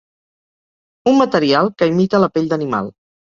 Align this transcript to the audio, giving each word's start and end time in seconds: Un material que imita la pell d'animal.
Un 1.11 1.19
material 1.19 1.69
que 1.81 1.91
imita 1.93 2.23
la 2.25 2.31
pell 2.39 2.51
d'animal. 2.55 2.93